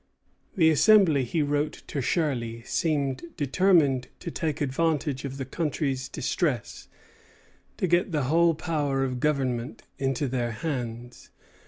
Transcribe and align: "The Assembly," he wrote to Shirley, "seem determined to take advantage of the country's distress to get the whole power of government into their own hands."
"The 0.55 0.71
Assembly," 0.71 1.23
he 1.23 1.43
wrote 1.43 1.83
to 1.85 2.01
Shirley, 2.01 2.63
"seem 2.63 3.17
determined 3.37 4.07
to 4.21 4.31
take 4.31 4.59
advantage 4.59 5.25
of 5.25 5.37
the 5.37 5.45
country's 5.45 6.09
distress 6.09 6.87
to 7.77 7.85
get 7.85 8.11
the 8.11 8.23
whole 8.23 8.55
power 8.55 9.03
of 9.03 9.19
government 9.19 9.83
into 9.99 10.27
their 10.27 10.47
own 10.49 10.55
hands." 10.55 11.29